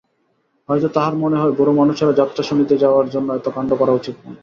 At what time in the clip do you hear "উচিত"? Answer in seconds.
3.99-4.15